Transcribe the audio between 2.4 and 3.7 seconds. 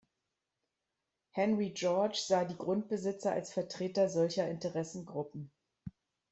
die Grundbesitzer als